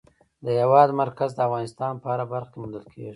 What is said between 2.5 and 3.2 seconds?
کې موندل کېږي.